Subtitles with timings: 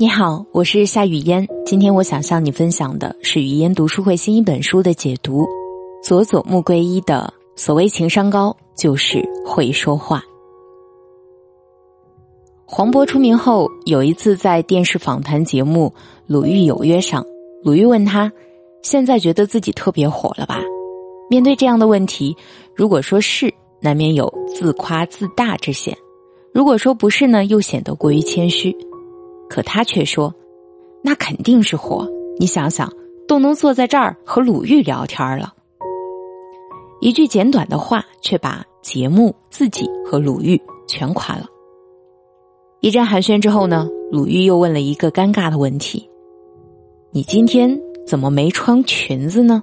[0.00, 1.44] 你好，我是夏雨嫣。
[1.66, 5.44] 今天我想向你分享的是语嫣读书会新一本书的解读，
[6.04, 10.20] 佐佐木圭一的《所谓情商高，就是会说话》。
[12.64, 15.92] 黄渤出名后，有一次在电视访谈节目
[16.28, 17.26] 《鲁豫有约》上，
[17.64, 18.32] 鲁豫问他
[18.82, 20.60] ：“现在觉得自己特别火了吧？”
[21.28, 22.36] 面对这样的问题，
[22.72, 25.92] 如果说是，难免有自夸自大之嫌；
[26.54, 28.72] 如果说不是呢，又显得过于谦虚。
[29.48, 30.32] 可他却说
[31.02, 32.06] ：“那肯定是火！
[32.38, 32.92] 你想想，
[33.26, 35.52] 都能坐在这儿和鲁豫聊天了。”
[37.00, 41.46] 一句简短的话，却把节目、自己和鲁豫全垮了。
[42.80, 46.08] 一阵寒暄之后呢，鲁豫又问了一个尴尬的问题
[47.10, 49.62] ：“你今天怎么没穿裙子呢？”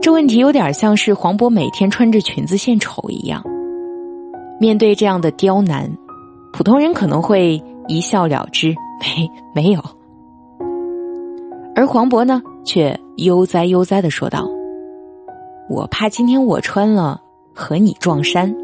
[0.00, 3.44] 这问题有点像是黄渤每天穿着裙子献丑一样。
[4.60, 5.90] 面对这样的刁难，
[6.52, 7.62] 普通人可能会。
[7.88, 9.82] 一笑了之， 没没有。
[11.74, 14.48] 而黄渤呢，却悠哉悠哉的说道
[15.70, 17.20] ：“我怕今天我穿了
[17.54, 18.54] 和你撞衫。”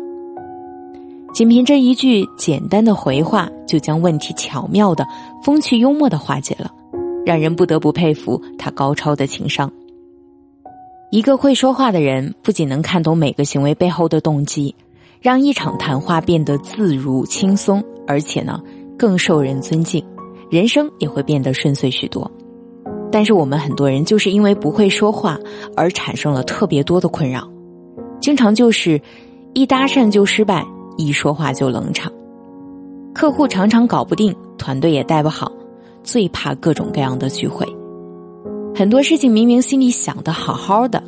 [1.33, 5.07] 仅凭这一句简单的回话，就将问题巧妙的、
[5.43, 6.71] 风趣幽默的化解了，
[7.25, 9.71] 让人不得不佩服他高超的情商。
[11.11, 14.75] 一个会说话的人，不仅能看懂每个行为背后的动机，
[15.21, 18.61] 让一场谈话变得自如轻松，而且呢。
[18.99, 20.05] 更受人尊敬，
[20.51, 22.31] 人生也会变得顺遂许多。
[23.13, 25.39] 但是我们很多人就是因为不会说话
[25.77, 27.49] 而产生了特别多的困扰，
[28.21, 29.01] 经常就是
[29.55, 30.67] 一搭讪就失败，
[30.97, 32.13] 一说话就冷场，
[33.15, 35.51] 客户常常搞不定，团队也带不好，
[36.03, 37.67] 最怕各种各样的聚会。
[38.75, 41.03] 很多事情明明心里想的好好的，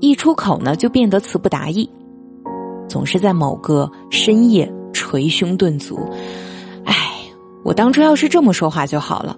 [0.00, 1.88] 一出口呢就变得词不达意，
[2.88, 5.98] 总是在某个深夜捶胸顿足。
[7.64, 9.36] 我当初要是这么说话就好了。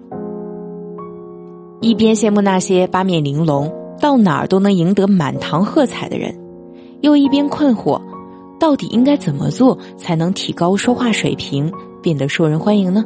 [1.79, 3.71] 一边羡慕那些八面玲珑、
[4.01, 6.37] 到哪儿都能赢得满堂喝彩的人，
[7.01, 8.01] 又一边困惑，
[8.59, 11.71] 到底应该怎么做才能提高说话水平，
[12.01, 13.05] 变得受人欢迎呢？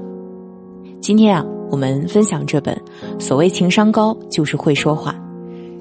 [0.99, 2.75] 今天啊，我们分享这本
[3.19, 5.11] 《所谓情商高，就是会说话》，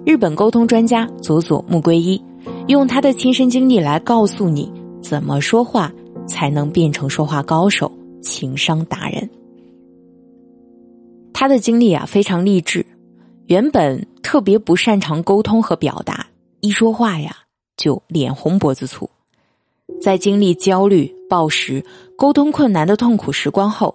[0.04, 2.20] 日本沟通专家佐佐木圭一
[2.66, 5.90] 用他的亲身经历来告诉你，怎么说话
[6.26, 7.90] 才能变成说话高手。
[8.20, 9.28] 情商达人，
[11.32, 12.84] 他的经历啊非常励志。
[13.46, 16.26] 原本特别不擅长沟通和表达，
[16.60, 17.36] 一说话呀
[17.76, 19.10] 就脸红脖子粗。
[20.00, 21.84] 在经历焦虑、暴食、
[22.16, 23.94] 沟通困难的痛苦时光后，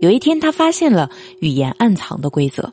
[0.00, 1.10] 有一天他发现了
[1.40, 2.72] 语言暗藏的规则。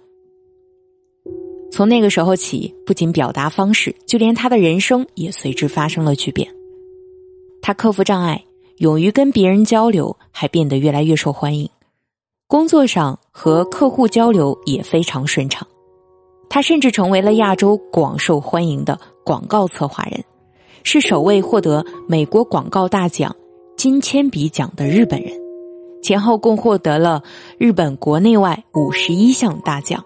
[1.70, 6.48] 从那个时候起，不仅表达方式，就连他的人生也随之发生了巨变。
[7.62, 8.42] 他克服障碍。
[8.82, 11.70] 勇于跟别人交流，还变得越来越受欢迎。
[12.48, 15.68] 工作上和客户交流也非常顺畅。
[16.50, 20.24] 他甚至成为了亚洲广受欢迎的广告策划人，
[20.82, 23.36] 是首位获得美国广告大奖
[23.78, 25.32] 金铅笔奖的日本人。
[26.02, 27.22] 前后共获得了
[27.60, 30.04] 日本国内外五十一项大奖。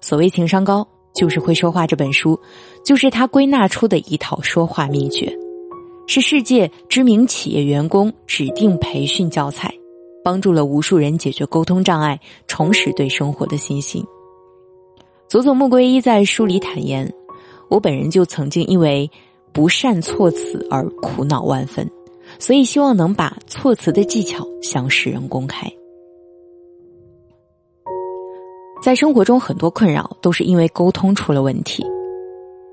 [0.00, 1.86] 所谓情商高，就是会说话。
[1.86, 2.40] 这本书
[2.82, 5.38] 就是他归纳出的一套说话秘诀。
[6.06, 9.72] 是世界知名企业员工指定培训教材，
[10.22, 14.04] 帮助了无数人解决沟通障碍，重拾对生活的信心。
[15.28, 17.10] 佐佐木圭一在书里坦言
[17.70, 19.10] ：“我本人就曾经因为
[19.52, 21.88] 不善措辞而苦恼万分，
[22.38, 25.66] 所以希望能把措辞的技巧向世人公开。”
[28.82, 31.86] 在生活中，很多困扰都是因为沟通出了问题，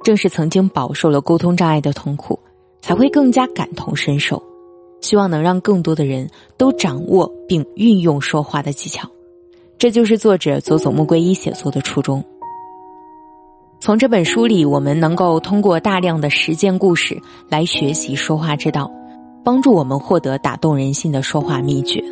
[0.03, 2.37] 正是曾经饱受了沟通障碍的痛苦。
[2.81, 4.41] 才会更加感同身受，
[5.01, 9.07] 希望能让更多的人都掌握并运用说话的技巧，
[9.77, 12.23] 这就是作者佐佐木圭一写作的初衷。
[13.81, 17.17] 从这本书里，我们能够通过大量的实践故事
[17.47, 18.91] 来学习说话之道，
[19.43, 22.03] 帮助我们获得打动人心的说话秘诀。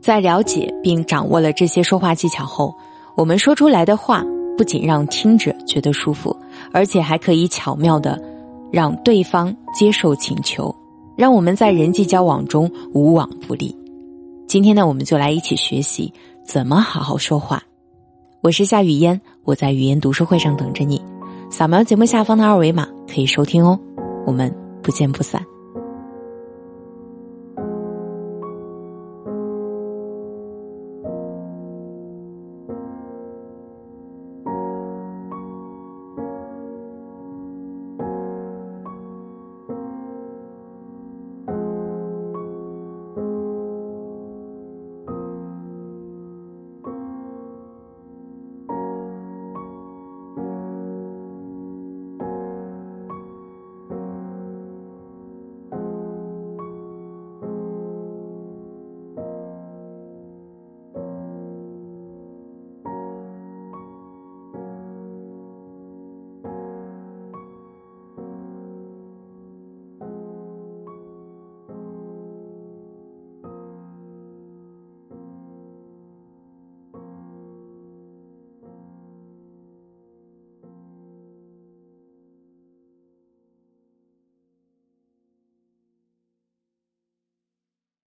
[0.00, 2.74] 在了解并掌握了这些说话技巧后，
[3.16, 4.24] 我们说出来的话
[4.56, 6.36] 不仅让听者觉得舒服。
[6.72, 8.20] 而且还可以巧妙的
[8.72, 10.74] 让对方接受请求，
[11.16, 13.74] 让我们在人际交往中无往不利。
[14.46, 16.12] 今天呢，我们就来一起学习
[16.44, 17.62] 怎么好好说话。
[18.42, 21.02] 我是夏雨嫣，我在语言读书会上等着你。
[21.50, 23.78] 扫描节目下方的二维码可以收听哦。
[24.24, 24.52] 我们
[24.82, 25.44] 不见不散。